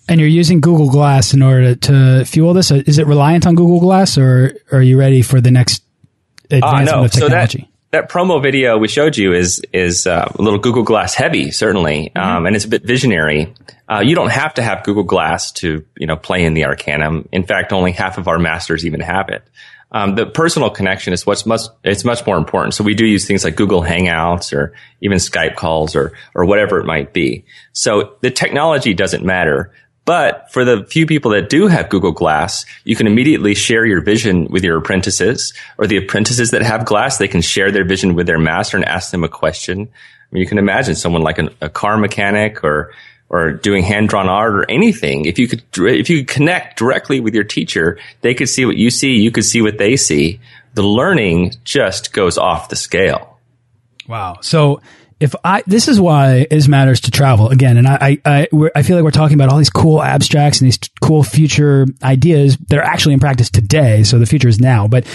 [0.09, 2.69] And you're using Google Glass in order to, to fuel this?
[2.69, 5.83] Is it reliant on Google Glass or are you ready for the next
[6.51, 7.05] advancement uh, no.
[7.05, 7.59] of technology?
[7.59, 11.13] So that, that promo video we showed you is is uh, a little Google Glass
[11.13, 12.37] heavy, certainly, mm-hmm.
[12.37, 13.53] um, and it's a bit visionary.
[13.89, 17.27] Uh, you don't have to have Google Glass to you know play in the Arcanum.
[17.31, 19.43] In fact, only half of our masters even have it.
[19.91, 22.73] Um, the personal connection is what's much it's much more important.
[22.73, 26.79] So we do use things like Google Hangouts or even Skype calls or or whatever
[26.79, 27.45] it might be.
[27.71, 29.73] So the technology doesn't matter.
[30.05, 34.01] But for the few people that do have Google Glass, you can immediately share your
[34.01, 37.17] vision with your apprentices or the apprentices that have Glass.
[37.17, 39.81] They can share their vision with their master and ask them a question.
[39.81, 42.93] I mean, you can imagine someone like an, a car mechanic or,
[43.29, 45.25] or doing hand drawn art or anything.
[45.25, 48.77] If you could, if you could connect directly with your teacher, they could see what
[48.77, 49.13] you see.
[49.13, 50.39] You could see what they see.
[50.75, 53.39] The learning just goes off the scale.
[54.07, 54.37] Wow.
[54.41, 54.81] So,
[55.19, 58.97] if I this is why it matters to travel again, and I I I feel
[58.97, 62.83] like we're talking about all these cool abstracts and these cool future ideas that are
[62.83, 64.03] actually in practice today.
[64.03, 65.05] So the future is now, but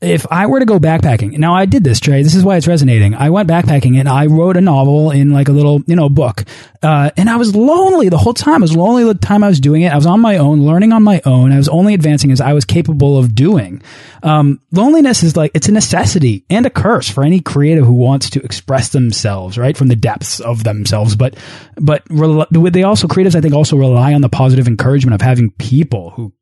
[0.00, 2.22] if I were to go backpacking, now I did this, Trey.
[2.22, 3.16] This is why it's resonating.
[3.16, 6.44] I went backpacking and I wrote a novel in like a little, you know, book.
[6.84, 8.62] Uh, and I was lonely the whole time.
[8.62, 9.92] I was lonely the time I was doing it.
[9.92, 11.50] I was on my own, learning on my own.
[11.50, 13.82] I was only advancing as I was capable of doing.
[14.22, 18.30] Um, loneliness is like, it's a necessity and a curse for any creative who wants
[18.30, 19.76] to express themselves, right?
[19.76, 21.16] From the depths of themselves.
[21.16, 21.36] But,
[21.74, 26.10] but they also, creatives, I think, also rely on the positive encouragement of having people
[26.10, 26.32] who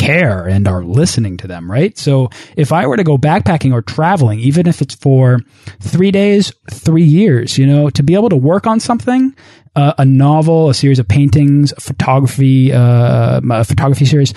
[0.00, 1.96] care and are listening to them, right?
[1.98, 5.40] So if I were to go backpacking or traveling, even if it's for
[5.80, 9.36] three days, three years, you know, to be able to work on something,
[9.76, 14.32] uh, a novel, a series of paintings, photography, uh, a photography series,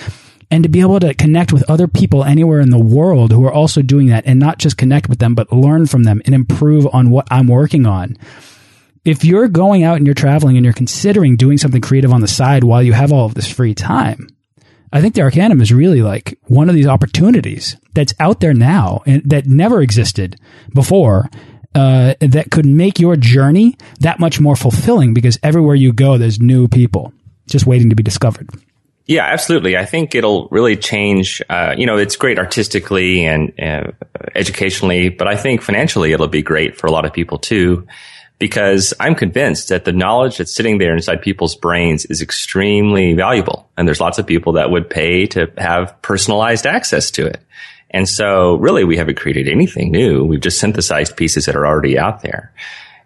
[0.52, 3.54] and to be able to connect with other people anywhere in the world who are
[3.54, 6.88] also doing that and not just connect with them, but learn from them and improve
[6.94, 8.18] on what I'm working on.
[9.06, 12.28] If you're going out and you're traveling and you're considering doing something creative on the
[12.28, 14.28] side while you have all of this free time,
[14.94, 19.02] I think the Arcanum is really like one of these opportunities that's out there now
[19.08, 20.40] and that never existed
[20.74, 21.30] before.
[21.76, 26.40] Uh, that could make your journey that much more fulfilling because everywhere you go, there's
[26.40, 27.12] new people
[27.48, 28.48] just waiting to be discovered.
[29.08, 29.76] Yeah, absolutely.
[29.76, 31.42] I think it'll really change.
[31.50, 33.92] Uh, you know, it's great artistically and uh,
[34.36, 37.88] educationally, but I think financially it'll be great for a lot of people too
[38.44, 43.70] because I'm convinced that the knowledge that's sitting there inside people's brains is extremely valuable.
[43.78, 47.40] And there's lots of people that would pay to have personalized access to it.
[47.90, 50.26] And so really we haven't created anything new.
[50.26, 52.52] We've just synthesized pieces that are already out there.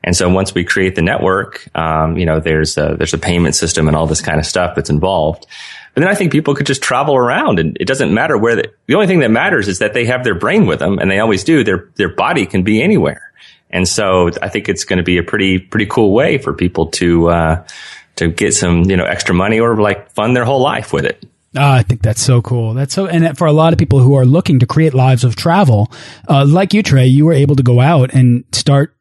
[0.04, 3.54] And so once we create the network, um, you know, there's a, there's a payment
[3.54, 5.46] system and all this kind of stuff that's involved.
[5.94, 8.72] But then I think people could just travel around and it doesn't matter where the,
[8.88, 11.20] the only thing that matters is that they have their brain with them and they
[11.20, 11.64] always do.
[11.64, 13.27] Their, their body can be anywhere.
[13.70, 16.88] And so I think it's going to be a pretty, pretty cool way for people
[16.92, 17.68] to, uh,
[18.16, 21.26] to get some, you know, extra money or like fund their whole life with it.
[21.56, 22.74] Oh, I think that's so cool.
[22.74, 25.36] That's so, and for a lot of people who are looking to create lives of
[25.36, 25.92] travel,
[26.30, 28.96] uh, like you, Trey, you were able to go out and start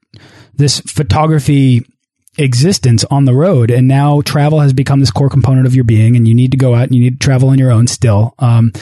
[0.55, 1.85] this photography
[2.39, 3.71] existence on the road.
[3.71, 6.57] And now travel has become this core component of your being and you need to
[6.57, 8.35] go out and you need to travel on your own still.
[8.39, 8.73] Um,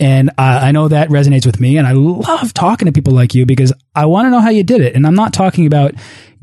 [0.00, 1.76] and I, I know that resonates with me.
[1.76, 4.64] And I love talking to people like you because I want to know how you
[4.64, 4.96] did it.
[4.96, 5.94] And I'm not talking about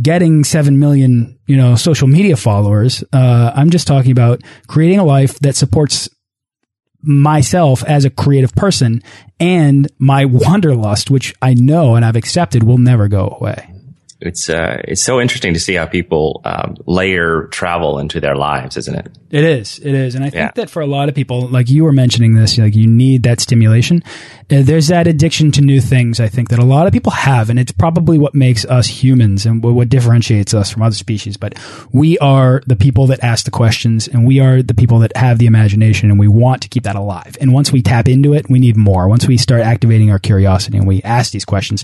[0.02, 3.04] getting 7 million, you know, social media followers.
[3.12, 6.08] Uh, I'm just talking about creating a life that supports
[7.02, 9.02] myself as a creative person
[9.40, 13.77] and my wanderlust, which I know and I've accepted will never go away
[14.20, 18.76] it's uh, it's so interesting to see how people um, layer travel into their lives,
[18.76, 19.12] isn't it?
[19.30, 20.52] It is, it is, and I think yeah.
[20.56, 23.42] that for a lot of people, like you were mentioning this, like you need that
[23.42, 24.02] stimulation.
[24.50, 26.20] Uh, there's that addiction to new things.
[26.20, 29.46] I think that a lot of people have, and it's probably what makes us humans
[29.46, 31.36] and what, what differentiates us from other species.
[31.36, 31.60] But
[31.92, 35.38] we are the people that ask the questions, and we are the people that have
[35.38, 37.38] the imagination, and we want to keep that alive.
[37.42, 39.10] And once we tap into it, we need more.
[39.10, 41.84] Once we start activating our curiosity and we ask these questions,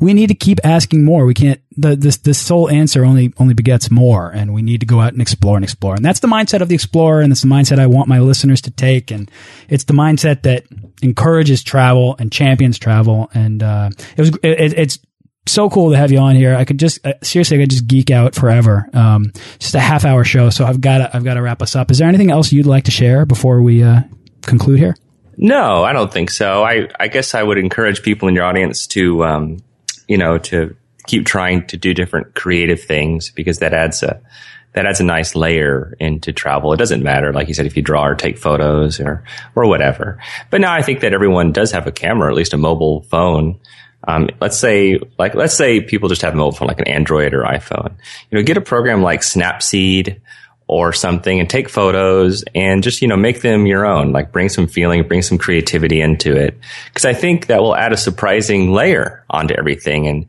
[0.00, 1.24] we need to keep asking more.
[1.24, 4.86] We can't the this this sole answer only only begets more, and we need to
[4.86, 5.94] go out and explore and explore.
[5.94, 8.60] And that's the mindset of the explorer, and it's the mindset I want my listeners
[8.62, 9.10] to take.
[9.10, 9.30] And
[9.68, 10.64] it's the mindset that
[11.02, 13.30] encourages travel and champions travel.
[13.34, 14.98] And uh, it was it, it's
[15.46, 16.54] so cool to have you on here.
[16.54, 18.88] I could just uh, seriously, I could just geek out forever.
[18.92, 21.90] Um, just a half hour show, so I've got I've got to wrap us up.
[21.90, 24.02] Is there anything else you'd like to share before we uh,
[24.42, 24.96] conclude here?
[25.36, 26.62] No, I don't think so.
[26.62, 29.58] I I guess I would encourage people in your audience to um,
[30.06, 30.76] you know to
[31.10, 34.20] keep trying to do different creative things because that adds a
[34.72, 36.72] that adds a nice layer into travel.
[36.72, 39.24] It doesn't matter, like you said, if you draw or take photos or
[39.56, 40.18] or whatever.
[40.50, 43.58] But now I think that everyone does have a camera, at least a mobile phone.
[44.06, 47.34] Um, let's say, like, let's say people just have a mobile phone, like an Android
[47.34, 47.92] or iPhone.
[48.30, 50.20] You know, get a program like Snapseed
[50.66, 54.12] or something and take photos and just, you know, make them your own.
[54.12, 57.92] Like, bring some feeling, bring some creativity into it, because I think that will add
[57.92, 60.06] a surprising layer onto everything.
[60.06, 60.26] And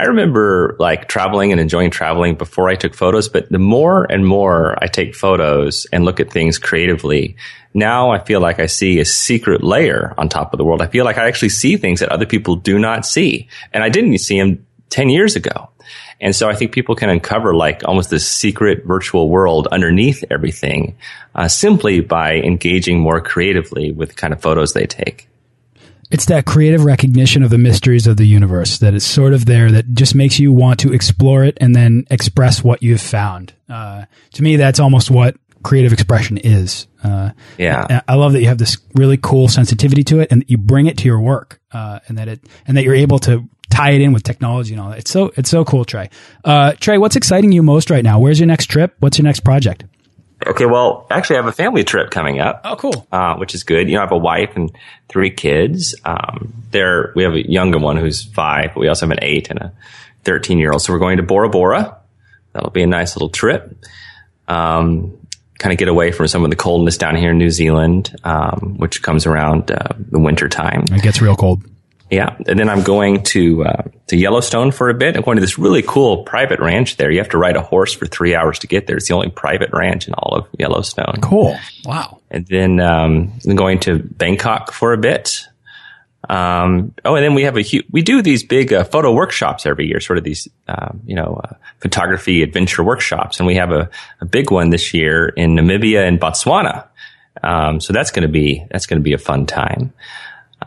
[0.00, 4.26] I remember like traveling and enjoying traveling before I took photos, but the more and
[4.26, 7.36] more I take photos and look at things creatively,
[7.74, 10.80] now I feel like I see a secret layer on top of the world.
[10.80, 13.48] I feel like I actually see things that other people do not see.
[13.74, 15.68] And I didn't see them 10 years ago.
[16.18, 20.96] And so I think people can uncover like almost this secret virtual world underneath everything
[21.34, 25.28] uh, simply by engaging more creatively with the kind of photos they take.
[26.10, 29.70] It's that creative recognition of the mysteries of the universe that is sort of there
[29.70, 33.52] that just makes you want to explore it and then express what you've found.
[33.68, 36.86] Uh, to me, that's almost what creative expression is.
[37.04, 40.50] Uh, yeah, I love that you have this really cool sensitivity to it, and that
[40.50, 43.48] you bring it to your work, uh, and that it and that you're able to
[43.70, 44.98] tie it in with technology and all that.
[44.98, 46.10] It's so it's so cool, Trey.
[46.44, 48.18] Uh, Trey, what's exciting you most right now?
[48.18, 48.94] Where's your next trip?
[48.98, 49.84] What's your next project?
[50.46, 52.62] Okay, well, actually, I have a family trip coming up.
[52.64, 53.06] Oh, cool.
[53.12, 53.88] Uh, which is good.
[53.88, 54.70] You know, I have a wife and
[55.08, 55.94] three kids.
[56.04, 59.50] Um, there, we have a younger one who's five, but we also have an eight
[59.50, 59.72] and a
[60.24, 60.82] 13 year old.
[60.82, 61.98] So we're going to Bora Bora.
[62.52, 63.76] That'll be a nice little trip.
[64.48, 65.18] Um,
[65.58, 68.76] kind of get away from some of the coldness down here in New Zealand, um,
[68.78, 70.84] which comes around uh, the winter time.
[70.90, 71.62] It gets real cold.
[72.10, 75.16] Yeah, and then I'm going to uh, to Yellowstone for a bit.
[75.16, 77.10] I'm going to this really cool private ranch there.
[77.10, 78.96] You have to ride a horse for three hours to get there.
[78.96, 81.20] It's the only private ranch in all of Yellowstone.
[81.22, 81.56] Cool.
[81.84, 82.20] Wow.
[82.30, 85.46] And then um, I'm going to Bangkok for a bit.
[86.28, 89.86] Um, oh, and then we have a we do these big uh, photo workshops every
[89.86, 93.88] year, sort of these um, you know uh, photography adventure workshops, and we have a,
[94.20, 96.86] a big one this year in Namibia and Botswana.
[97.42, 99.92] Um, so that's going to be that's going to be a fun time.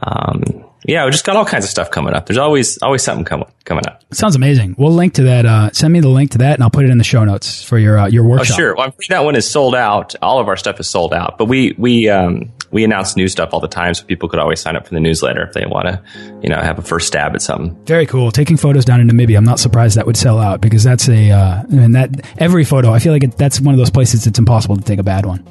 [0.02, 2.26] Um, yeah, we just got all kinds of stuff coming up.
[2.26, 4.04] There's always always something coming coming up.
[4.12, 4.76] Sounds amazing.
[4.78, 5.46] We'll link to that.
[5.46, 7.64] Uh, send me the link to that, and I'll put it in the show notes
[7.64, 8.56] for your uh, your workshop.
[8.56, 8.76] Oh, sure.
[8.76, 10.16] Well, that one is sold out.
[10.22, 13.50] All of our stuff is sold out, but we we um, we announce new stuff
[13.54, 15.88] all the time, so people could always sign up for the newsletter if they want
[15.88, 16.02] to,
[16.42, 17.76] you know, have a first stab at something.
[17.86, 18.32] Very cool.
[18.32, 21.32] Taking photos down in Namibia, I'm not surprised that would sell out because that's a
[21.32, 22.92] uh, I and that every photo.
[22.92, 25.26] I feel like it, that's one of those places it's impossible to take a bad
[25.26, 25.46] one.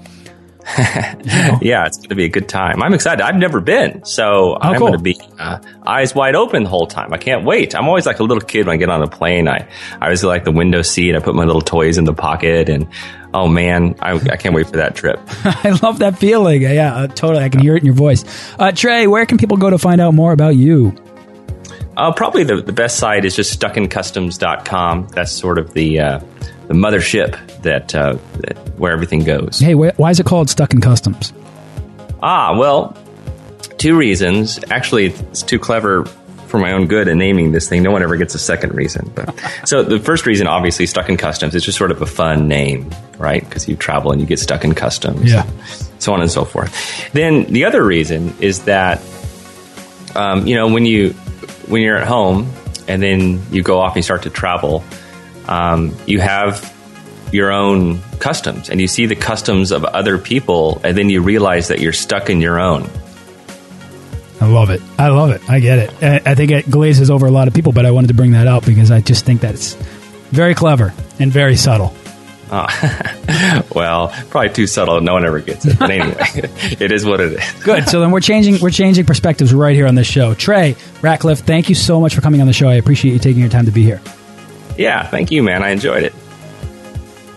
[1.61, 2.83] yeah, it's going to be a good time.
[2.83, 3.23] I'm excited.
[3.23, 4.89] I've never been, so oh, I'm cool.
[4.89, 7.13] going to be uh, eyes wide open the whole time.
[7.13, 7.75] I can't wait.
[7.75, 9.49] I'm always like a little kid when I get on a plane.
[9.49, 9.69] I,
[10.01, 11.17] I always like the window seat.
[11.17, 12.89] I put my little toys in the pocket, and
[13.35, 15.21] oh man, I, I can't wait for that trip.
[15.45, 16.63] I love that feeling.
[16.63, 17.45] Yeah, uh, totally.
[17.45, 18.25] I can hear it in your voice.
[18.59, 20.95] Uh, Trey, where can people go to find out more about you?
[22.03, 25.07] Uh, probably the, the best site is just stuckincustoms.com.
[25.13, 26.19] That's sort of the uh,
[26.67, 29.61] the mothership that, uh, that where everything goes.
[29.61, 31.33] Hey, why is it called Stuck in Customs?
[32.21, 32.97] Ah, well,
[33.79, 34.59] two reasons.
[34.69, 36.05] Actually, it's too clever
[36.49, 37.85] for my own good in naming this thing.
[37.85, 39.09] No one ever gets a second reason.
[39.15, 39.33] But
[39.65, 41.55] so the first reason, obviously, stuck in customs.
[41.55, 43.45] It's just sort of a fun name, right?
[43.45, 45.31] Because you travel and you get stuck in customs.
[45.31, 45.49] Yeah.
[46.01, 47.13] So on and so forth.
[47.13, 49.01] Then the other reason is that,
[50.17, 51.15] um, you know, when you
[51.69, 52.51] when you're at home
[52.89, 54.85] and then you go off and you start to travel,
[55.47, 56.73] um, you have
[57.33, 61.69] your own customs and you see the customs of other people and then you realize
[61.69, 62.89] that you're stuck in your own.
[64.41, 64.83] I love it.
[64.99, 65.49] I love it.
[65.49, 66.27] I get it.
[66.27, 68.49] I think it glazes over a lot of people, but I wanted to bring that
[68.49, 69.75] up because I just think that's
[70.33, 71.95] very clever and very subtle.
[72.55, 73.63] Oh.
[73.75, 75.01] well, probably too subtle.
[75.01, 75.79] No one ever gets it.
[75.79, 76.17] But anyway,
[76.79, 77.63] it is what it is.
[77.65, 77.89] Good.
[77.89, 80.35] So then we're changing we're changing perspectives right here on this show.
[80.35, 82.69] Trey Ratcliff, thank you so much for coming on the show.
[82.69, 84.03] I appreciate you taking your time to be here.
[84.77, 85.63] Yeah, thank you, man.
[85.63, 86.15] I enjoyed it.